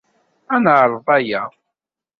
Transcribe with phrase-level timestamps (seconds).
[0.53, 1.41] Ad neɛreḍ aya.